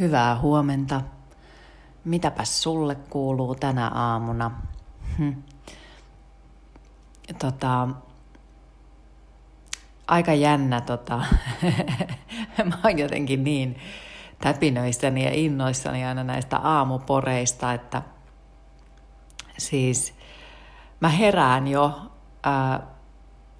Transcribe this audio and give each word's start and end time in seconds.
Hyvää 0.00 0.38
huomenta. 0.38 1.00
Mitäpäs 2.04 2.62
sulle 2.62 2.94
kuuluu 2.94 3.54
tänä 3.54 3.88
aamuna? 3.88 4.50
Hm. 5.18 5.32
Tota, 7.38 7.88
aika 10.06 10.34
jännä, 10.34 10.80
tota, 10.80 11.16
mä 12.64 12.78
oon 12.84 12.98
jotenkin 12.98 13.44
niin 13.44 13.76
täpinöissäni 14.40 15.24
ja 15.24 15.30
innoissani 15.32 16.04
aina 16.04 16.24
näistä 16.24 16.56
aamuporeista, 16.56 17.72
että 17.72 18.02
siis 19.58 20.14
mä 21.00 21.08
herään 21.08 21.68
jo 21.68 22.12
ää, 22.42 22.80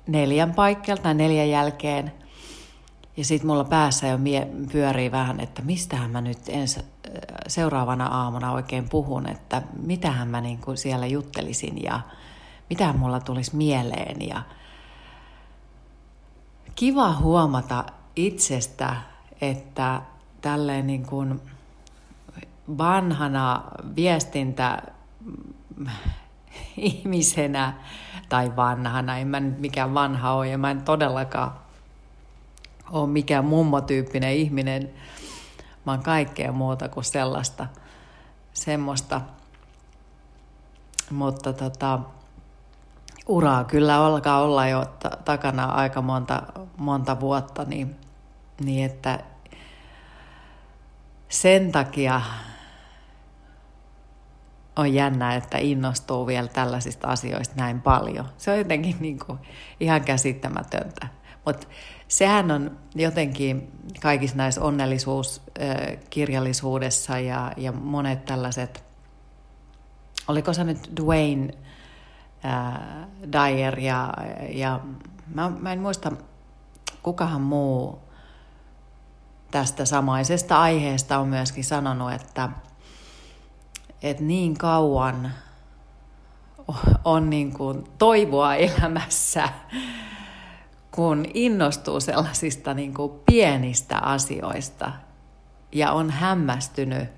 neljän 0.07 0.55
paikkelta, 0.55 1.14
neljän 1.14 1.51
jälkeen– 1.51 2.12
ja 3.16 3.24
sitten 3.24 3.46
mulla 3.46 3.64
päässä 3.64 4.06
jo 4.06 4.18
mie- 4.18 4.48
pyörii 4.72 5.12
vähän, 5.12 5.40
että 5.40 5.62
mistähän 5.62 6.10
mä 6.10 6.20
nyt 6.20 6.38
ens, 6.48 6.80
seuraavana 7.46 8.06
aamuna 8.06 8.52
oikein 8.52 8.88
puhun, 8.88 9.28
että 9.28 9.62
mitähän 9.82 10.28
mä 10.28 10.41
niin 10.41 10.60
siellä 10.74 11.06
juttelisin 11.06 11.82
ja 11.82 12.00
mitähän 12.70 12.98
mulla 12.98 13.20
tulisi 13.20 13.56
mieleen. 13.56 14.28
Ja 14.28 14.42
kiva 16.74 17.12
huomata 17.12 17.84
itsestä, 18.16 18.96
että 19.41 20.02
tälleen 20.41 20.86
niin 20.86 21.06
kuin 21.06 21.41
vanhana 22.78 23.62
viestintä 23.96 24.83
ihmisenä 26.77 27.72
tai 28.28 28.56
vanhana, 28.56 29.19
en 29.19 29.28
mä 29.28 29.41
nyt 29.41 29.58
mikään 29.58 29.94
vanha 29.94 30.33
ole 30.33 30.48
ja 30.48 30.58
mä 30.58 30.70
en 30.70 30.83
todellakaan 30.83 31.63
ole 32.91 33.09
mikään 33.09 33.45
mummotyyppinen 33.45 34.33
ihminen. 34.33 34.91
Oon 35.87 36.02
kaikkea 36.02 36.52
muuta 36.52 36.88
kuin 36.88 37.05
sellaista, 37.05 37.66
semmoista. 38.52 39.20
Mutta 41.11 41.53
tota, 41.53 42.00
uraa 43.27 43.64
kyllä 43.64 44.05
alkaa 44.05 44.42
olla 44.42 44.69
jo 44.69 44.84
t- 44.84 45.25
takana 45.25 45.64
aika 45.64 46.03
monta, 46.03 46.42
monta 46.77 47.20
vuotta, 47.20 47.64
niin, 47.64 47.97
niin 48.64 48.84
että 48.91 49.20
sen 51.28 51.73
takia 51.73 52.20
on 54.77 54.95
jännä, 54.95 55.34
että 55.34 55.58
innostuu 55.58 56.27
vielä 56.27 56.48
tällaisista 56.48 57.08
asioista 57.08 57.55
näin 57.56 57.80
paljon. 57.80 58.28
Se 58.36 58.51
on 58.51 58.58
jotenkin 58.58 58.97
niin 59.01 59.19
kuin 59.27 59.39
ihan 59.80 60.05
käsittämätöntä. 60.05 61.08
Mutta 61.47 61.67
sehän 62.09 62.50
on 62.50 62.78
jotenkin 62.95 63.73
kaikissa 64.00 64.37
näissä 64.37 64.61
onnellisuuskirjallisuudessa 64.61 67.19
ja, 67.19 67.53
ja 67.56 67.73
monet 67.73 68.25
tällaiset, 68.25 68.84
oliko 70.28 70.53
se 70.53 70.64
nyt 70.64 70.91
Dwayne 70.97 71.55
ää, 72.42 73.09
Dyer 73.33 73.78
ja, 73.78 74.14
ja 74.48 74.81
mä, 75.34 75.53
mä 75.61 75.73
en 75.73 75.81
muista 75.81 76.12
kukahan 77.03 77.41
muu 77.41 77.98
tästä 79.51 79.84
samaisesta 79.84 80.61
aiheesta 80.61 81.19
on 81.19 81.29
myöskin 81.29 81.64
sanonut, 81.64 82.12
että, 82.12 82.48
että 84.03 84.23
niin 84.23 84.58
kauan 84.58 85.33
on 87.05 87.31
niin 87.31 87.53
kuin 87.53 87.84
toivoa 87.98 88.55
elämässä, 88.55 89.48
kun 90.95 91.27
innostuu 91.34 92.00
sellaisista 92.00 92.75
niin 92.75 92.95
kuin 92.95 93.12
pienistä 93.27 93.98
asioista 93.98 94.92
ja 95.73 95.92
on 95.92 96.11
hämmästynyt 96.11 97.09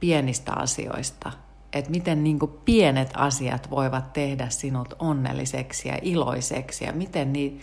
pienistä 0.00 0.52
asioista, 0.52 1.32
että 1.72 1.90
miten 1.90 2.24
niin 2.24 2.38
kuin 2.38 2.52
pienet 2.64 3.10
asiat 3.14 3.70
voivat 3.70 4.12
tehdä 4.12 4.48
sinut 4.48 4.94
onnelliseksi 4.98 5.88
ja 5.88 5.98
iloiseksi 6.02 6.84
ja 6.84 6.92
miten, 6.92 7.32
niin, 7.32 7.60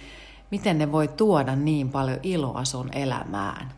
miten 0.51 0.77
ne 0.77 0.91
voi 0.91 1.07
tuoda 1.07 1.55
niin 1.55 1.89
paljon 1.89 2.19
iloa 2.23 2.65
sun 2.65 2.89
elämään. 2.93 3.71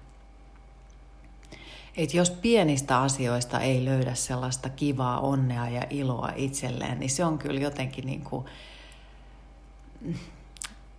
Et 1.97 2.13
jos 2.13 2.29
pienistä 2.31 3.01
asioista 3.01 3.59
ei 3.59 3.85
löydä 3.85 4.15
sellaista 4.15 4.69
kivaa 4.69 5.19
onnea 5.19 5.69
ja 5.69 5.81
iloa 5.89 6.31
itselleen, 6.35 6.99
niin 6.99 7.09
se 7.09 7.25
on 7.25 7.37
kyllä 7.37 7.59
jotenkin 7.59 8.05
niin 8.05 8.21
kuin, 8.23 8.45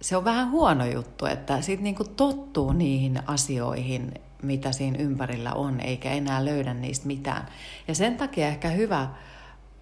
se 0.00 0.16
on 0.16 0.24
vähän 0.24 0.50
huono 0.50 0.86
juttu, 0.86 1.26
että 1.26 1.60
sitten 1.60 1.84
niinku 1.84 2.04
tottuu 2.04 2.72
niihin 2.72 3.22
asioihin, 3.26 4.14
mitä 4.42 4.72
siinä 4.72 4.98
ympärillä 4.98 5.52
on, 5.52 5.80
eikä 5.80 6.10
enää 6.10 6.44
löydä 6.44 6.74
niistä 6.74 7.06
mitään. 7.06 7.46
Ja 7.88 7.94
sen 7.94 8.16
takia 8.16 8.48
ehkä 8.48 8.68
hyvä 8.68 9.08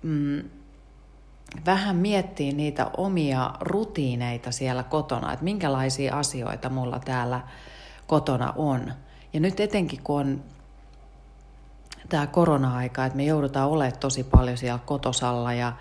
mm, 0.02 0.42
vähän 1.66 1.96
miettiä 1.96 2.52
niitä 2.52 2.90
omia 2.96 3.50
rutiineita 3.60 4.52
siellä 4.52 4.82
kotona, 4.82 5.32
että 5.32 5.44
minkälaisia 5.44 6.18
asioita 6.18 6.68
mulla 6.68 6.98
täällä 6.98 7.40
kotona 8.06 8.52
on. 8.56 8.92
Ja 9.32 9.40
nyt 9.40 9.60
etenkin 9.60 10.02
kun 10.02 10.20
on 10.20 10.42
tämä 12.08 12.26
korona-aika, 12.26 13.04
että 13.04 13.16
me 13.16 13.24
joudutaan 13.24 13.70
olemaan 13.70 14.00
tosi 14.00 14.24
paljon 14.24 14.56
siellä 14.56 14.78
kotosalla 14.86 15.52
ja 15.52 15.72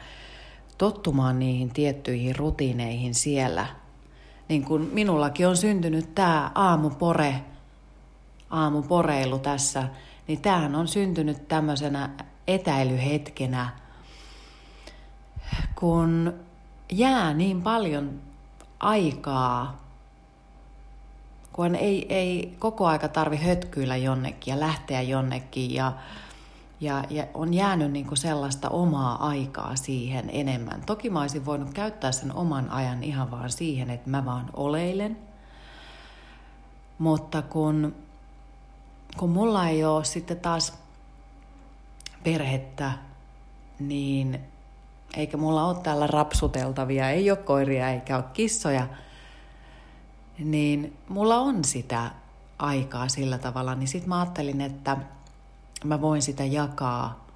tottumaan 0.78 1.40
niihin 1.40 1.70
tiettyihin 1.70 2.36
rutiineihin 2.36 3.16
siellä– 3.16 3.68
niin 4.50 4.66
kuin 4.66 4.90
minullakin 4.94 5.48
on 5.48 5.58
syntynyt 5.58 6.16
tämä 6.16 6.52
aamupore, 6.56 7.44
aamuporeilu 8.50 9.40
tässä, 9.40 9.88
niin 10.28 10.42
tämähän 10.42 10.76
on 10.76 10.88
syntynyt 10.88 11.48
tämmöisenä 11.48 12.10
etäilyhetkenä, 12.48 13.70
kun 15.76 16.34
jää 16.92 17.34
niin 17.34 17.62
paljon 17.62 18.22
aikaa, 18.80 19.82
kun 21.54 21.76
ei, 21.76 22.16
ei 22.16 22.56
koko 22.60 22.88
aika 22.88 23.08
tarvi 23.08 23.38
hötkyillä 23.38 23.98
jonnekin 23.98 24.52
ja 24.52 24.60
lähteä 24.60 25.02
jonnekin 25.02 25.74
ja 25.74 25.92
ja, 26.80 27.04
ja 27.10 27.28
on 27.34 27.54
jäänyt 27.54 27.92
niin 27.92 28.08
kuin 28.08 28.18
sellaista 28.18 28.70
omaa 28.70 29.28
aikaa 29.28 29.76
siihen 29.76 30.30
enemmän. 30.30 30.84
Toki 30.86 31.10
mä 31.10 31.22
olisin 31.22 31.46
voinut 31.46 31.74
käyttää 31.74 32.12
sen 32.12 32.36
oman 32.36 32.70
ajan 32.70 33.04
ihan 33.04 33.32
vaan 33.32 33.50
siihen, 33.50 33.90
että 33.90 34.10
mä 34.10 34.26
vaan 34.26 34.50
oleilen. 34.54 35.18
Mutta 36.98 37.42
kun, 37.42 37.96
kun 39.18 39.30
mulla 39.30 39.68
ei 39.68 39.86
ole 39.86 40.04
sitten 40.04 40.40
taas 40.40 40.74
perhettä, 42.24 42.92
niin 43.80 44.40
eikä 45.18 45.38
mulla 45.38 45.66
ole 45.66 45.78
täällä 45.84 46.08
rapsuteltavia, 46.08 47.10
ei 47.10 47.32
ole 47.32 47.38
koiria 47.38 47.90
eikä 47.90 48.16
ole 48.16 48.26
kissoja, 48.34 48.88
niin 50.40 50.98
mulla 51.10 51.38
on 51.38 51.64
sitä 51.64 52.12
aikaa 52.60 53.08
sillä 53.08 53.38
tavalla, 53.38 53.76
niin 53.76 53.88
sitten 53.88 54.10
mä 54.10 54.20
ajattelin, 54.20 54.62
että– 54.62 54.98
mä 55.84 56.02
voin 56.02 56.22
sitä 56.22 56.44
jakaa 56.44 57.28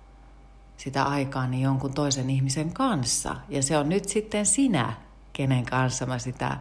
sitä 0.84 1.04
aikaani 1.04 1.62
jonkun 1.62 1.94
toisen 1.94 2.30
ihmisen 2.30 2.74
kanssa. 2.74 3.36
Ja 3.50 3.64
se 3.64 3.78
on 3.78 3.90
nyt 3.90 4.10
sitten 4.10 4.46
sinä, 4.46 4.94
kenen 5.34 5.66
kanssa 5.66 6.06
mä 6.06 6.20
sitä 6.20 6.58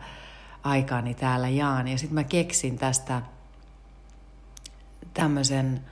aikaani 0.63 1.15
täällä 1.15 1.49
jaan. 1.49 1.89
Ja 1.89 1.99
sitten 1.99 2.15
mä 2.15 2.25
keksin 2.25 2.79
tästä 2.79 3.23
tämmöisen 5.15 5.85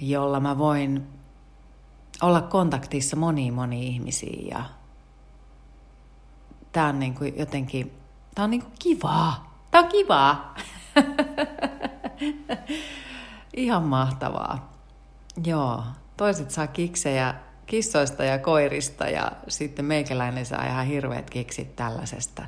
jolla 0.00 0.41
mä 0.41 0.59
voin 0.59 1.06
olla 2.22 2.43
kontaktissa 2.43 3.16
moniin 3.16 3.55
moniin 3.55 3.93
ihmisiin. 3.93 4.49
Ja 4.49 4.65
tää 6.72 6.87
on 6.87 6.99
niin 6.99 7.15
kuin 7.15 7.38
jotenkin, 7.38 7.93
tää 8.34 8.44
on 8.44 8.50
niin 8.50 8.62
kuin 8.62 8.75
kivaa. 8.79 9.48
Tämä 9.79 9.87
on 9.87 9.93
kivaa. 9.93 10.55
Ihan 13.57 13.83
mahtavaa. 13.83 14.73
Joo, 15.45 15.83
toiset 16.17 16.51
saa 16.51 16.67
kiksejä 16.67 17.35
kissoista 17.67 18.25
ja 18.25 18.39
koirista 18.39 19.05
ja 19.05 19.33
sitten 19.49 19.85
meikäläinen 19.85 20.47
saa 20.47 20.67
ihan 20.67 20.87
hirveät 20.87 21.31
kiksit 21.31 21.77
tällaisesta. 21.77 22.43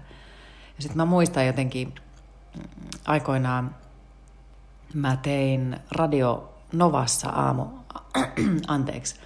Ja 0.77 0.83
sitten 0.83 0.97
mä 0.97 1.05
muistan 1.05 1.47
jotenkin 1.47 1.95
mm, 2.57 2.63
aikoinaan 3.07 3.75
mä 4.95 5.17
tein 5.17 5.77
Radio 5.91 6.55
Novassa 6.73 7.29
aamu, 7.29 7.67
anteeksi, 8.69 9.21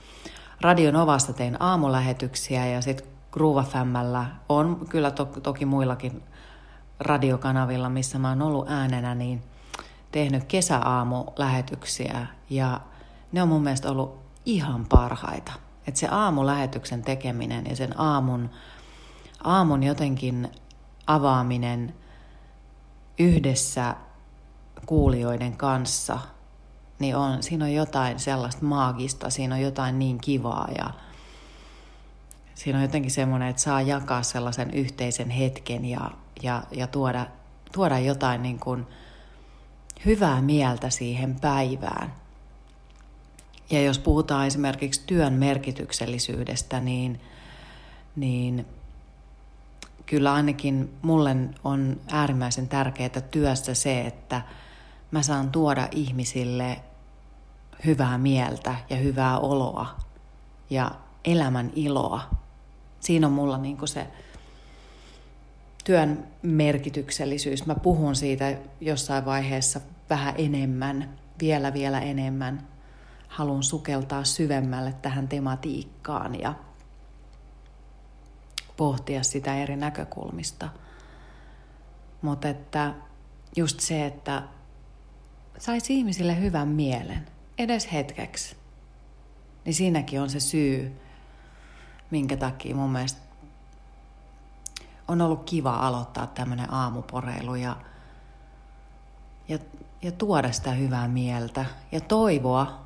Radio 0.61 0.91
Novassa 0.91 1.33
tein 1.33 1.63
aamulähetyksiä 1.63 2.67
ja 2.67 2.81
sitten 2.81 3.07
Groova 3.33 3.65
on 4.49 4.87
kyllä 4.89 5.11
to, 5.11 5.25
toki 5.25 5.65
muillakin 5.65 6.23
radiokanavilla, 7.05 7.89
missä 7.89 8.19
mä 8.19 8.29
oon 8.29 8.43
ollut 8.43 8.69
äänenä, 8.69 9.15
niin 9.15 9.43
tehnyt 10.13 10.45
kesäaamulähetyksiä 10.45 12.27
ja 12.51 12.81
ne 13.33 13.43
on 13.43 13.49
mun 13.49 13.63
mielestä 13.63 13.91
ollut 13.91 14.19
ihan 14.47 14.87
parhaita. 14.87 15.53
Että 15.87 16.01
se 16.01 16.09
aamulähetyksen 16.11 17.03
tekeminen 17.03 17.67
ja 17.69 17.77
sen 17.77 18.01
aamun, 18.01 18.51
aamun 19.45 19.83
jotenkin 19.83 20.49
avaaminen 21.07 21.95
yhdessä 23.19 23.97
kuulijoiden 24.87 25.57
kanssa, 25.57 26.19
niin 26.99 27.17
on, 27.17 27.43
siinä 27.43 27.65
on 27.65 27.73
jotain 27.73 28.19
sellaista 28.19 28.65
maagista, 28.65 29.31
siinä 29.31 29.55
on 29.55 29.61
jotain 29.61 29.99
niin 29.99 30.19
kivaa 30.21 30.69
ja 30.79 30.91
siinä 32.55 32.79
on 32.79 32.83
jotenkin 32.83 33.11
semmoinen, 33.11 33.49
että 33.49 33.63
saa 33.63 33.81
jakaa 33.81 34.23
sellaisen 34.23 34.71
yhteisen 34.71 35.31
hetken 35.31 35.85
ja, 35.85 36.11
ja, 36.43 36.63
ja 36.73 36.87
tuoda, 36.87 37.27
tuoda 37.73 37.99
jotain 37.99 38.43
niin 38.43 38.59
kuin 38.59 38.87
hyvää 40.05 40.43
mieltä 40.43 40.91
siihen 40.91 41.41
päivään. 41.41 42.15
Ja 43.71 43.83
jos 43.83 43.99
puhutaan 43.99 44.47
esimerkiksi 44.47 45.03
työn 45.07 45.33
merkityksellisyydestä, 45.33 46.81
niin, 46.81 47.21
niin 48.17 48.67
kyllä 50.07 50.33
ainakin 50.33 50.97
mulle 51.03 51.37
on 51.65 52.01
äärimmäisen 52.11 52.69
tärkeää 52.69 53.21
työssä 53.31 53.75
se, 53.75 54.01
että 54.01 54.43
mä 55.11 55.23
saan 55.23 55.51
tuoda 55.51 55.89
ihmisille 55.91 56.81
hyvää 57.87 58.19
mieltä 58.19 58.75
ja 58.91 58.97
hyvää 58.97 59.39
oloa 59.39 59.97
ja 60.71 60.91
elämän 61.25 61.73
iloa. 61.75 62.44
Siinä 63.05 63.27
on 63.27 63.33
mulla 63.33 63.59
niin 63.59 63.89
se 63.89 64.07
työn 65.85 66.27
merkityksellisyys. 66.43 67.67
Mä 67.67 67.75
puhun 67.75 68.17
siitä 68.17 68.57
jossain 68.81 69.25
vaiheessa 69.25 69.81
vähän 70.11 70.35
enemmän, 70.39 71.19
vielä 71.41 71.73
vielä 71.73 72.01
enemmän. 72.01 72.69
Haluan 73.29 73.63
sukeltaa 73.63 74.25
syvemmälle 74.25 74.95
tähän 75.03 75.29
tematiikkaan 75.29 76.41
ja 76.41 76.55
pohtia 78.77 79.23
sitä 79.23 79.57
eri 79.63 79.77
näkökulmista. 79.77 80.69
Mutta 82.23 82.49
että 82.49 82.95
just 83.57 83.81
se, 83.81 84.07
että 84.07 84.43
saisi 85.59 85.95
ihmisille 85.95 86.41
hyvän 86.41 86.69
mielen, 86.69 87.27
edes 87.59 87.93
hetkeksi, 87.93 88.57
niin 89.65 89.75
siinäkin 89.75 90.21
on 90.21 90.31
se 90.31 90.41
syy, 90.41 91.04
minkä 92.11 92.37
takia 92.37 92.75
mun 92.75 92.91
mielestä 92.91 93.21
on 95.09 95.21
ollut 95.21 95.45
kiva 95.45 95.77
aloittaa 95.77 96.27
tämmöinen 96.27 96.75
aamuporeilu 96.75 97.55
ja, 97.55 97.77
ja, 99.49 99.59
ja 100.03 100.13
tuoda 100.13 100.53
sitä 100.53 100.71
hyvää 100.71 101.09
mieltä 101.09 101.65
ja 101.93 102.01
toivoa 102.01 102.81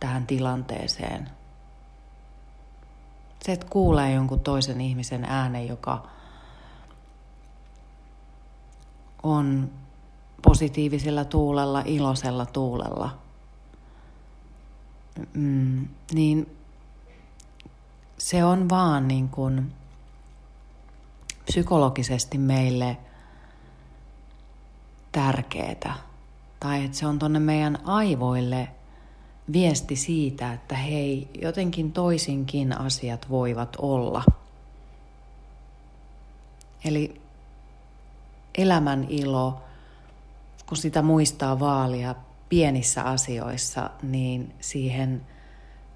tähän 0.00 0.26
tilanteeseen– 0.26 1.30
se, 3.48 3.52
että 3.52 3.66
kuulee 3.70 4.12
jonkun 4.12 4.40
toisen 4.40 4.80
ihmisen 4.80 5.24
äänen, 5.24 5.68
joka 5.68 6.08
on 9.22 9.70
positiivisella 10.42 11.24
tuulella, 11.24 11.82
iloisella 11.86 12.46
tuulella, 12.46 13.18
mm, 15.34 15.88
niin 16.12 16.57
se 18.28 18.44
on 18.44 18.68
vaan 18.68 19.08
niin 19.08 19.28
kuin 19.28 19.72
psykologisesti 21.44 22.38
meille 22.38 22.96
tärkeää. 25.12 25.94
Tai 26.60 26.84
että 26.84 26.96
se 26.96 27.06
on 27.06 27.18
tuonne 27.18 27.38
meidän 27.38 27.78
aivoille 27.84 28.68
viesti 29.52 29.96
siitä, 29.96 30.52
että 30.52 30.74
hei, 30.74 31.28
jotenkin 31.42 31.92
toisinkin 31.92 32.78
asiat 32.78 33.30
voivat 33.30 33.76
olla. 33.78 34.24
Eli 36.84 37.20
elämän 38.58 39.06
ilo, 39.08 39.60
kun 40.66 40.76
sitä 40.76 41.02
muistaa 41.02 41.60
vaalia 41.60 42.14
pienissä 42.48 43.02
asioissa, 43.02 43.90
niin 44.02 44.54
siihen 44.60 45.26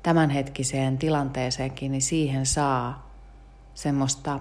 tämänhetkiseen 0.02 0.98
tilanteeseenkin, 0.98 1.92
niin 1.92 2.02
siihen 2.02 2.46
saa 2.46 3.10
semmoista 3.74 4.40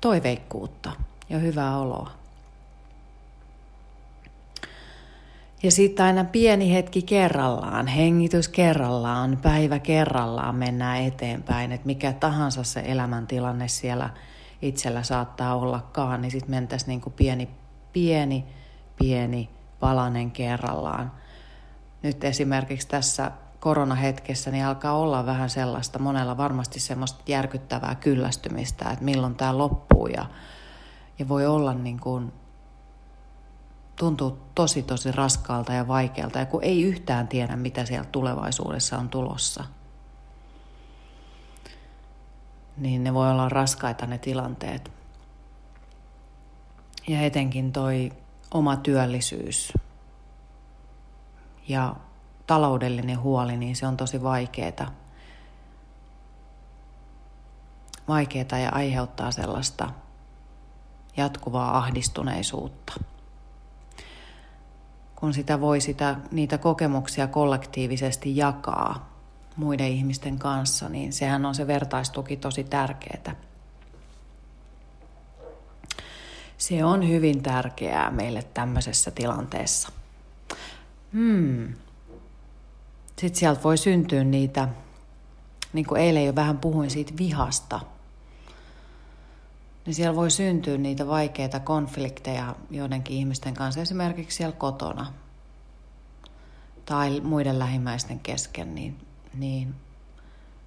toiveikkuutta 0.00 0.92
ja 1.28 1.38
hyvää 1.38 1.78
oloa. 1.78 2.10
Ja 5.62 5.70
sitten 5.70 6.06
aina 6.06 6.24
pieni 6.24 6.74
hetki 6.74 7.02
kerrallaan, 7.02 7.86
hengitys 7.86 8.48
kerrallaan, 8.48 9.38
päivä 9.42 9.78
kerrallaan 9.78 10.54
mennään 10.54 11.02
eteenpäin. 11.02 11.72
Että 11.72 11.86
mikä 11.86 12.12
tahansa 12.12 12.64
se 12.64 12.82
elämäntilanne 12.86 13.68
siellä 13.68 14.10
itsellä 14.62 15.02
saattaa 15.02 15.56
ollakaan, 15.56 16.22
niin 16.22 16.30
sitten 16.30 16.50
mentäisiin 16.50 16.88
niin 16.88 17.00
kuin 17.00 17.12
pieni, 17.12 17.48
pieni, 17.92 18.44
pieni 18.98 19.50
palanen 19.80 20.30
kerrallaan. 20.30 21.12
Nyt 22.02 22.24
esimerkiksi 22.24 22.88
tässä 22.88 23.30
koronahetkessä 23.64 24.50
niin 24.50 24.64
alkaa 24.64 24.92
olla 24.92 25.26
vähän 25.26 25.50
sellaista, 25.50 25.98
monella 25.98 26.36
varmasti 26.36 26.80
semmoista 26.80 27.22
järkyttävää 27.26 27.94
kyllästymistä, 27.94 28.90
että 28.90 29.04
milloin 29.04 29.34
tämä 29.34 29.58
loppuu 29.58 30.06
ja, 30.06 30.26
ja 31.18 31.28
voi 31.28 31.46
olla 31.46 31.74
niin 31.74 32.00
kuin 32.00 32.32
tuntuu 33.96 34.38
tosi 34.54 34.82
tosi 34.82 35.12
raskaalta 35.12 35.72
ja 35.72 35.88
vaikealta, 35.88 36.38
ja 36.38 36.46
kun 36.46 36.64
ei 36.64 36.82
yhtään 36.82 37.28
tiedä, 37.28 37.56
mitä 37.56 37.84
siellä 37.84 38.08
tulevaisuudessa 38.12 38.98
on 38.98 39.08
tulossa. 39.08 39.64
Niin 42.76 43.04
ne 43.04 43.14
voi 43.14 43.30
olla 43.30 43.48
raskaita 43.48 44.06
ne 44.06 44.18
tilanteet. 44.18 44.92
Ja 47.08 47.20
etenkin 47.22 47.72
toi 47.72 48.12
oma 48.54 48.76
työllisyys 48.76 49.72
ja 51.68 51.96
taloudellinen 52.46 53.20
huoli, 53.20 53.56
niin 53.56 53.76
se 53.76 53.86
on 53.86 53.96
tosi 53.96 54.22
vaikeeta. 54.22 54.86
Vaikeeta 58.08 58.58
ja 58.58 58.70
aiheuttaa 58.72 59.30
sellaista 59.30 59.90
jatkuvaa 61.16 61.78
ahdistuneisuutta 61.78 62.92
kun 65.24 65.34
sitä 65.34 65.60
voi 65.60 65.80
sitä, 65.80 66.16
niitä 66.30 66.58
kokemuksia 66.58 67.26
kollektiivisesti 67.26 68.36
jakaa 68.36 69.18
muiden 69.56 69.88
ihmisten 69.88 70.38
kanssa, 70.38 70.88
niin 70.88 71.12
sehän 71.12 71.46
on 71.46 71.54
se 71.54 71.66
vertaistuki 71.66 72.36
tosi 72.36 72.64
tärkeää. 72.64 73.36
Se 76.58 76.84
on 76.84 77.08
hyvin 77.08 77.42
tärkeää 77.42 78.10
meille 78.10 78.42
tämmöisessä 78.42 79.10
tilanteessa. 79.10 79.92
Hmm. 81.12 81.74
Sitten 83.16 83.40
sieltä 83.40 83.62
voi 83.62 83.78
syntyä 83.78 84.24
niitä, 84.24 84.68
niin 85.72 85.86
kuin 85.86 86.00
eilen 86.00 86.26
jo 86.26 86.34
vähän 86.34 86.58
puhuin 86.58 86.90
siitä 86.90 87.12
vihasta– 87.18 87.80
niin 89.86 89.94
siellä 89.94 90.16
voi 90.16 90.30
syntyä 90.30 90.78
niitä 90.78 91.06
vaikeita 91.06 91.60
konflikteja 91.60 92.54
joidenkin 92.70 93.16
ihmisten 93.16 93.54
kanssa, 93.54 93.80
esimerkiksi 93.80 94.36
siellä 94.36 94.56
kotona 94.56 95.12
tai 96.86 97.20
muiden 97.20 97.58
lähimmäisten 97.58 98.20
kesken, 98.20 98.74
niin, 98.74 98.96
niin 99.34 99.74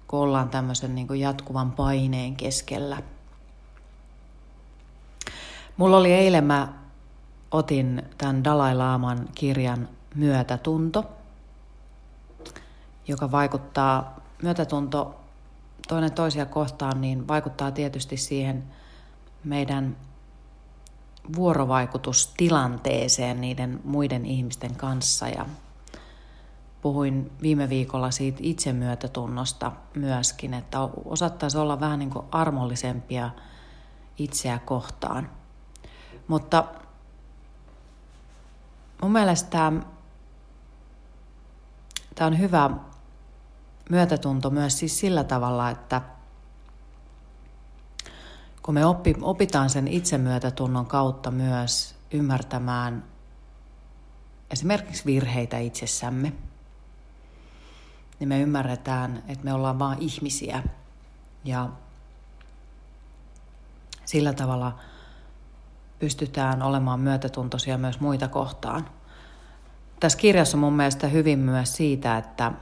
kun 0.08 0.20
ollaan 0.20 0.48
tämmöisen 0.48 0.94
niin 0.94 1.06
kuin 1.06 1.20
jatkuvan 1.20 1.72
paineen 1.72 2.36
keskellä. 2.36 3.02
Mulla 5.76 5.96
oli 5.96 6.12
eilen, 6.12 6.44
mä 6.44 6.72
otin 7.50 8.02
tämän 8.18 8.44
Dalai 8.44 8.74
Laaman 8.74 9.28
kirjan 9.34 9.88
Myötätunto, 10.14 11.04
joka 13.08 13.30
vaikuttaa, 13.30 14.20
myötätunto 14.42 15.20
toinen 15.88 16.12
toisia 16.12 16.46
kohtaan, 16.46 17.00
niin 17.00 17.28
vaikuttaa 17.28 17.70
tietysti 17.70 18.16
siihen– 18.16 18.64
meidän 19.44 19.96
vuorovaikutustilanteeseen 21.36 23.40
niiden 23.40 23.80
muiden 23.84 24.26
ihmisten 24.26 24.76
kanssa 24.76 25.28
ja 25.28 25.46
puhuin 26.82 27.32
viime 27.42 27.68
viikolla 27.68 28.10
siitä 28.10 28.38
itsemyötätunnosta 28.42 29.72
myöskin, 29.94 30.54
että 30.54 30.78
osattaisi 31.04 31.58
olla 31.58 31.80
vähän 31.80 31.98
niin 31.98 32.10
kuin 32.10 32.26
armollisempia 32.30 33.30
itseä 34.18 34.58
kohtaan. 34.58 35.30
Mutta 36.28 36.64
mun 39.02 39.12
mielestä 39.12 39.72
tämä, 42.14 42.26
on 42.26 42.38
hyvä 42.38 42.70
myötätunto 43.88 44.50
myös 44.50 44.78
siis 44.78 45.00
sillä 45.00 45.24
tavalla, 45.24 45.70
että– 45.70 46.02
kun 48.68 48.74
me 48.74 48.86
oppi, 48.86 49.14
opitaan 49.22 49.70
sen 49.70 49.88
itsemyötätunnon 49.88 50.86
kautta 50.86 51.30
myös 51.30 51.94
ymmärtämään 52.12 53.04
esimerkiksi 54.50 55.04
virheitä 55.04 55.58
itsessämme, 55.58 56.32
niin 58.18 58.28
me 58.28 58.40
ymmärretään, 58.40 59.22
että 59.28 59.44
me 59.44 59.52
ollaan 59.52 59.78
vain 59.78 59.98
ihmisiä 59.98 60.62
ja 61.44 61.68
sillä 64.04 64.32
tavalla 64.32 64.78
pystytään 65.98 66.62
olemaan 66.62 67.00
myötätuntoisia 67.00 67.78
myös 67.78 68.00
muita 68.00 68.28
kohtaan. 68.28 68.90
Tässä 70.00 70.18
kirjassa 70.18 70.56
on 70.56 70.60
mun 70.60 70.76
mielestä 70.76 71.06
hyvin 71.06 71.38
myös 71.38 71.76
siitä, 71.76 72.18
että 72.18 72.52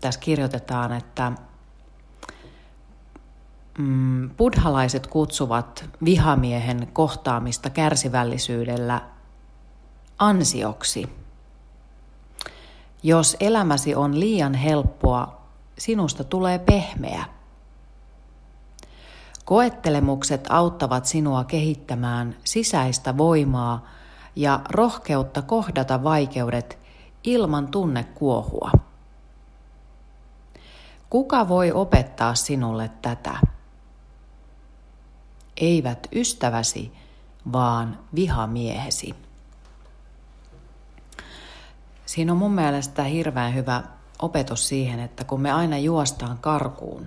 tässä 0.00 0.20
kirjoitetaan, 0.20 0.92
että 0.92 1.32
mm, 3.78 4.30
buddhalaiset 4.30 5.06
kutsuvat 5.06 5.84
vihamiehen 6.04 6.88
kohtaamista 6.92 7.70
kärsivällisyydellä 7.70 9.02
ansioksi. 10.18 11.08
Jos 13.02 13.36
elämäsi 13.40 13.94
on 13.94 14.20
liian 14.20 14.54
helppoa, 14.54 15.40
sinusta 15.78 16.24
tulee 16.24 16.58
pehmeä. 16.58 17.24
Koettelemukset 19.44 20.46
auttavat 20.50 21.06
sinua 21.06 21.44
kehittämään 21.44 22.36
sisäistä 22.44 23.18
voimaa 23.18 23.86
ja 24.36 24.60
rohkeutta 24.70 25.42
kohdata 25.42 26.04
vaikeudet 26.04 26.78
ilman 27.24 27.68
tunnekuohua. 27.68 28.70
Kuka 31.16 31.48
voi 31.48 31.72
opettaa 31.72 32.34
sinulle 32.34 32.90
tätä? 33.02 33.38
Eivät 35.56 36.08
ystäväsi, 36.12 36.92
vaan 37.52 37.98
vihamiehesi. 38.14 39.14
Siinä 42.06 42.32
on 42.32 42.38
mun 42.38 42.52
mielestä 42.52 43.02
hirveän 43.02 43.54
hyvä 43.54 43.82
opetus 44.22 44.68
siihen, 44.68 45.00
että 45.00 45.24
kun 45.24 45.40
me 45.40 45.52
aina 45.52 45.78
juostaan 45.78 46.38
karkuun 46.38 47.06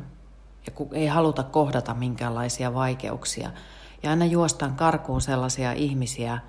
ja 0.66 0.72
kun 0.72 0.88
ei 0.92 1.08
haluta 1.08 1.44
kohdata 1.44 1.94
minkäänlaisia 1.94 2.74
vaikeuksia 2.74 3.52
ja 4.04 4.10
aina 4.10 4.26
juostaan 4.26 4.76
karkuun 4.76 5.22
sellaisia 5.22 5.72
ihmisiä, 5.72 6.40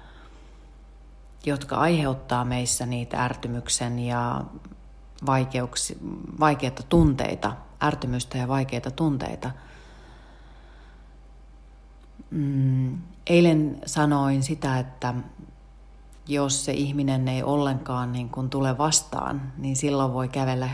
jotka 1.46 1.76
aiheuttaa 1.76 2.44
meissä 2.44 2.86
niitä 2.86 3.24
ärtymyksen 3.24 3.98
ja 3.98 4.44
vaikeuksi, 5.26 5.98
vaikeita 6.40 6.82
tunteita, 6.82 7.56
ärtymystä 7.82 8.38
ja 8.38 8.48
vaikeita 8.48 8.90
tunteita. 8.90 9.50
Mm, 12.30 12.98
eilen 13.26 13.78
sanoin 13.86 14.42
sitä, 14.42 14.78
että 14.78 15.14
jos 16.28 16.64
se 16.64 16.72
ihminen 16.72 17.28
ei 17.28 17.42
ollenkaan 17.42 18.12
niin 18.12 18.28
kun 18.28 18.50
tule 18.50 18.78
vastaan, 18.78 19.52
niin 19.58 19.76
silloin 19.76 20.12
voi 20.12 20.28
kävellä 20.28 20.70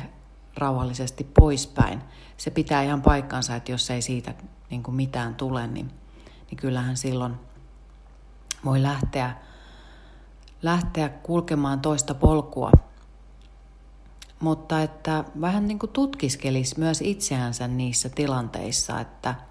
rauhallisesti 0.56 1.30
poispäin. 1.40 2.02
Se 2.36 2.50
pitää 2.50 2.82
ihan 2.82 3.02
paikkansa, 3.02 3.56
että 3.56 3.72
jos 3.72 3.90
ei 3.90 4.02
siitä 4.02 4.34
niin 4.70 4.82
kuin 4.82 4.94
mitään 4.94 5.34
tule, 5.34 5.66
niin, 5.66 5.90
niin 6.50 6.56
kyllähän 6.56 6.96
silloin 6.96 7.34
voi 8.64 8.82
lähteä, 8.82 9.36
lähteä 10.62 11.08
kulkemaan 11.08 11.80
toista 11.80 12.14
polkua. 12.14 12.70
Mutta 14.46 14.82
että 14.82 15.24
vähän 15.40 15.68
niin 15.68 15.78
kuin 15.78 15.92
tutkiskelisi 15.92 16.78
myös 16.78 17.00
itseänsä 17.02 17.68
niissä 17.68 18.08
tilanteissa, 18.08 19.00
että– 19.00 19.34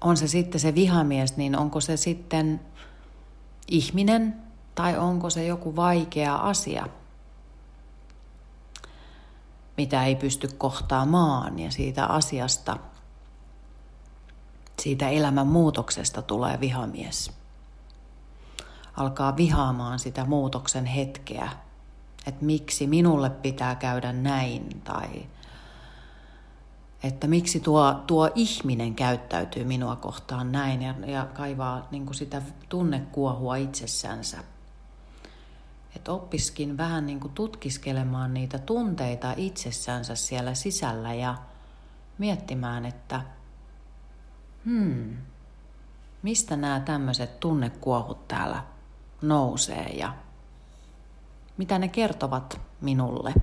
on 0.00 0.16
se 0.16 0.28
sitten 0.28 0.60
se 0.60 0.74
vihamies, 0.74 1.36
niin 1.36 1.58
onko 1.58 1.80
se 1.80 1.96
sitten 1.96 2.60
ihminen 3.68 4.36
tai 4.74 4.98
onko 4.98 5.30
se 5.30 5.46
joku 5.46 5.76
vaikea 5.76 6.36
asia, 6.36 6.86
mitä 9.76 10.04
ei 10.04 10.16
pysty 10.16 10.48
kohtaamaan 10.58 11.58
ja 11.58 11.70
siitä 11.70 12.06
asiasta, 12.06 12.76
siitä 14.82 15.08
elämän 15.08 15.46
muutoksesta 15.46 16.22
tulee 16.22 16.60
vihamies. 16.60 17.45
Alkaa 18.96 19.36
vihaamaan 19.36 19.98
sitä 19.98 20.24
muutoksen 20.24 20.86
hetkeä, 20.86 21.48
että 22.26 22.44
miksi 22.44 22.86
minulle 22.86 23.30
pitää 23.30 23.74
käydä 23.74 24.12
näin 24.12 24.80
tai 24.84 25.26
että 27.02 27.26
miksi 27.26 27.60
tuo, 27.60 27.94
tuo 28.06 28.30
ihminen 28.34 28.94
käyttäytyy 28.94 29.64
minua 29.64 29.96
kohtaan 29.96 30.52
näin 30.52 30.82
ja, 30.82 30.94
ja 31.06 31.24
kaivaa 31.24 31.88
niin 31.90 32.06
kuin 32.06 32.14
sitä 32.16 32.42
tunnekuohua 32.68 33.56
itsessänsä. 33.56 34.38
Että 35.96 36.12
oppiskin 36.12 36.76
vähän 36.76 37.06
niin 37.06 37.20
kuin 37.20 37.32
tutkiskelemaan 37.32 38.34
niitä 38.34 38.58
tunteita 38.58 39.34
itsessänsä 39.36 40.14
siellä 40.14 40.54
sisällä 40.54 41.14
ja 41.14 41.34
miettimään, 42.18 42.86
että 42.86 43.20
hmm, 44.64 45.16
mistä 46.22 46.56
nämä 46.56 46.80
tämmöiset 46.80 47.40
tunnekuohut 47.40 48.28
täällä 48.28 48.62
nousee 49.22 49.88
ja 49.88 50.14
mitä 51.56 51.78
ne 51.78 51.88
kertovat 51.88 52.60
minulle. 52.80 53.34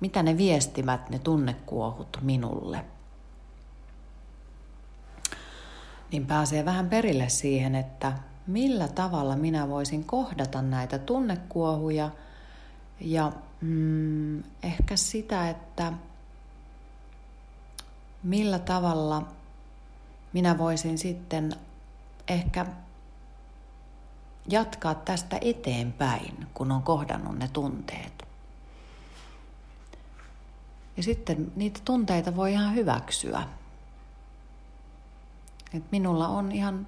Mitä 0.00 0.22
ne 0.22 0.36
viestivät, 0.36 1.10
ne 1.10 1.18
tunnekuohut 1.18 2.18
minulle? 2.20 2.84
Niin 6.12 6.26
pääsee 6.26 6.64
vähän 6.64 6.88
perille 6.88 7.28
siihen, 7.28 7.74
että 7.74 8.12
millä 8.46 8.88
tavalla 8.88 9.36
minä 9.36 9.68
voisin 9.68 10.04
kohdata 10.04 10.62
näitä 10.62 10.98
tunnekuohuja 10.98 12.10
ja 13.00 13.32
mm, 13.60 14.38
ehkä 14.62 14.96
sitä, 14.96 15.50
että 15.50 15.92
millä 18.22 18.58
tavalla 18.58 19.22
minä 20.32 20.58
voisin 20.58 20.98
sitten 20.98 21.52
ehkä 22.28 22.66
jatkaa 24.48 24.94
tästä 24.94 25.38
eteenpäin, 25.40 26.46
kun 26.54 26.72
on 26.72 26.82
kohdannut 26.82 27.38
ne 27.38 27.48
tunteet. 27.48 28.28
Ja 30.96 31.02
sitten 31.02 31.52
niitä 31.56 31.80
tunteita 31.84 32.36
voi 32.36 32.52
ihan 32.52 32.74
hyväksyä. 32.74 33.42
Et 35.74 35.84
minulla 35.90 36.28
on 36.28 36.52
ihan 36.52 36.86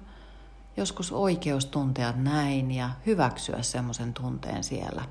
joskus 0.77 1.11
oikeus 1.11 1.65
tuntea 1.65 2.11
näin 2.11 2.71
ja 2.71 2.89
hyväksyä 3.05 3.61
semmoisen 3.61 4.13
tunteen 4.13 4.63
siellä. 4.63 5.05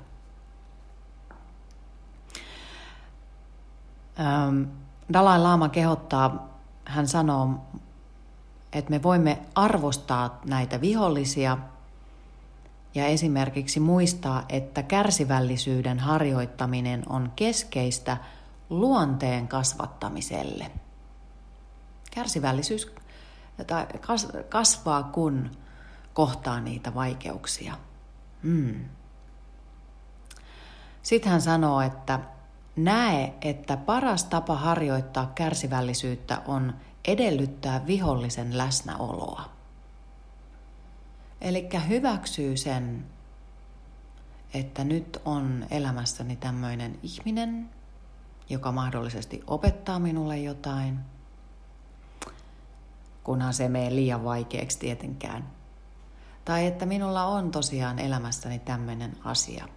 Dalai 5.13 5.39
Lama 5.39 5.69
kehottaa, 5.69 6.49
hän 6.85 7.07
sanoo, 7.07 7.49
että 8.73 8.89
me 8.89 9.03
voimme 9.03 9.41
arvostaa 9.55 10.41
näitä 10.45 10.81
vihollisia 10.81 11.57
ja 12.95 13.05
esimerkiksi 13.05 13.79
muistaa, 13.79 14.45
että 14.49 14.83
kärsivällisyyden 14.83 15.99
harjoittaminen 15.99 17.03
on 17.09 17.31
keskeistä– 17.35 18.17
luonteen 18.71 19.47
kasvattamiselle. 19.47 20.71
Kärsivällisyys 22.11 22.91
kasvaa, 24.49 25.03
kun 25.03 25.51
kohtaa 26.13 26.59
niitä 26.59 26.93
vaikeuksia. 26.93 27.77
Mm. 28.43 28.85
Sitten 31.03 31.31
hän 31.31 31.41
sanoo, 31.41 31.81
että 31.81 32.19
näe, 32.75 33.33
että 33.41 33.77
paras 33.77 34.23
tapa 34.23 34.55
harjoittaa 34.55 35.31
kärsivällisyyttä 35.35 36.41
on 36.45 36.73
edellyttää 37.07 37.87
vihollisen 37.87 38.57
läsnäoloa. 38.57 39.49
Eli 41.41 41.69
hyväksyy 41.89 42.57
sen, 42.57 43.05
että 44.53 44.83
nyt 44.83 45.17
on 45.25 45.65
elämässäni 45.71 46.35
tämmöinen 46.35 46.99
ihminen, 47.03 47.69
joka 48.49 48.71
mahdollisesti 48.71 49.43
opettaa 49.47 49.99
minulle 49.99 50.37
jotain, 50.37 50.99
kunhan 53.23 53.53
se 53.53 53.69
menee 53.69 53.95
liian 53.95 54.23
vaikeaksi 54.23 54.79
tietenkään. 54.79 55.49
Tai 56.45 56.65
että 56.65 56.85
minulla 56.85 57.25
on 57.25 57.51
tosiaan 57.51 57.99
elämässäni 57.99 58.59
tämmöinen 58.59 59.17
asia, 59.23 59.67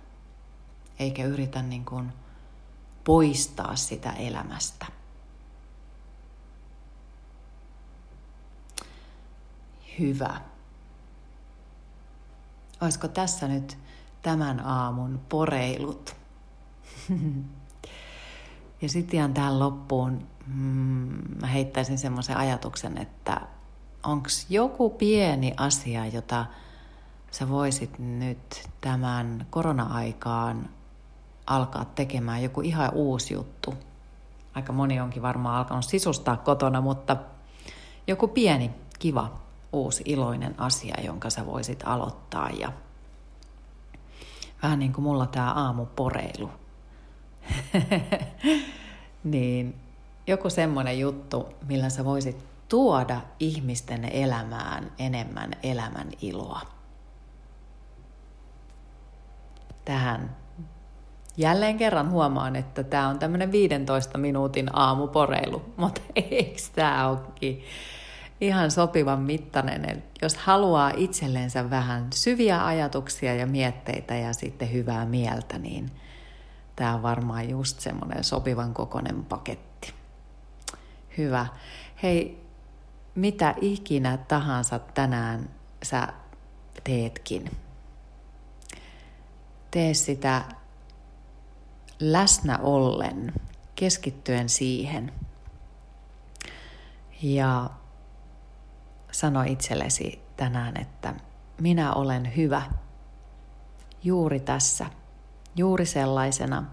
eikä 0.99 1.25
yritä 1.25 1.62
niin 1.62 1.85
kuin 1.85 2.12
poistaa 3.04 3.76
sitä 3.76 4.12
elämästä. 4.12 4.87
Hyvä. 9.99 10.40
Olisiko 12.84 13.08
tässä 13.08 13.48
nyt 13.48 13.78
tämän 14.22 14.66
aamun 14.66 15.20
poreilut? 15.28 16.16
Ja 18.82 18.88
sitten 18.88 19.18
ihan 19.18 19.34
tähän 19.34 19.58
loppuun 19.58 20.26
mm, 20.46 21.18
mä 21.40 21.46
heittäisin 21.46 21.98
semmoisen 21.98 22.36
ajatuksen, 22.36 22.98
että 22.98 23.40
onko 24.02 24.28
joku 24.48 24.90
pieni 24.90 25.54
asia, 25.56 26.06
jota 26.06 26.46
sä 27.30 27.48
voisit 27.48 27.98
nyt 27.98 28.68
tämän 28.80 29.46
korona-aikaan 29.50 30.68
alkaa 31.46 31.84
tekemään, 31.84 32.42
joku 32.42 32.60
ihan 32.60 32.90
uusi 32.94 33.34
juttu. 33.34 33.74
Aika 34.54 34.72
moni 34.72 35.00
onkin 35.00 35.22
varmaan 35.22 35.56
alkanut 35.56 35.84
sisustaa 35.84 36.36
kotona, 36.36 36.80
mutta 36.80 37.16
joku 38.06 38.28
pieni, 38.28 38.70
kiva 38.98 39.43
uusi 39.75 40.02
iloinen 40.07 40.54
asia, 40.59 40.95
jonka 41.04 41.31
sä 41.31 41.47
voisit 41.47 41.83
aloittaa 41.87 42.50
ja 42.50 42.73
vähän 44.62 44.78
niin 44.78 44.93
kuin 44.93 45.02
mulla 45.02 45.26
tämä 45.26 45.52
aamuporeilu. 45.52 46.50
niin 49.25 49.75
joku 50.26 50.50
semmoinen 50.50 51.00
juttu, 51.00 51.49
millä 51.69 51.90
sä 51.90 52.04
voisit 52.04 52.45
tuoda 52.69 53.21
ihmisten 53.40 54.04
elämään 54.04 54.93
enemmän 54.99 55.50
elämän 55.62 56.09
iloa. 56.21 56.61
Tähän 59.85 60.37
jälleen 61.37 61.76
kerran 61.76 62.11
huomaan, 62.11 62.57
että 62.57 62.83
tämä 62.83 63.09
on 63.09 63.19
tämmöinen 63.19 63.52
15 63.52 64.19
minuutin 64.19 64.78
aamuporeilu, 64.78 65.62
mutta 65.76 66.00
eikö 66.16 66.62
tämä 66.75 67.09
olekin 67.09 67.64
ihan 68.40 68.70
sopivan 68.70 69.20
mittainen. 69.20 70.04
Jos 70.22 70.36
haluaa 70.36 70.92
itsellensä 70.96 71.70
vähän 71.70 72.06
syviä 72.14 72.66
ajatuksia 72.66 73.34
ja 73.34 73.46
mietteitä 73.46 74.14
ja 74.14 74.32
sitten 74.32 74.72
hyvää 74.72 75.04
mieltä, 75.06 75.58
niin 75.58 75.90
tämä 76.76 76.94
on 76.94 77.02
varmaan 77.02 77.50
just 77.50 77.80
semmoinen 77.80 78.24
sopivan 78.24 78.74
kokoinen 78.74 79.24
paketti. 79.24 79.94
Hyvä. 81.18 81.46
Hei, 82.02 82.44
mitä 83.14 83.54
ikinä 83.60 84.16
tahansa 84.16 84.78
tänään 84.78 85.48
sä 85.82 86.08
teetkin, 86.84 87.50
tee 89.70 89.94
sitä 89.94 90.42
läsnä 92.00 92.58
ollen, 92.58 93.32
keskittyen 93.76 94.48
siihen. 94.48 95.12
Ja 97.22 97.70
sano 99.14 99.42
itsellesi 99.42 100.23
tänään, 100.37 100.80
että 100.80 101.14
minä 101.61 101.92
olen 101.92 102.37
hyvä 102.37 102.62
juuri 104.02 104.40
tässä, 104.40 104.87
juuri 105.56 105.87
sellaisena 105.87 106.64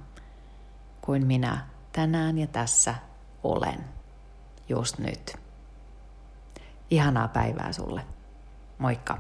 kuin 1.02 1.28
minä 1.28 1.68
tänään 1.92 2.38
ja 2.38 2.48
tässä 2.48 2.96
olen 3.44 3.86
just 4.70 5.00
nyt. 5.00 5.38
Ihanaa 6.90 7.28
päivää 7.28 7.72
sulle. 7.72 8.06
Moikka! 8.78 9.18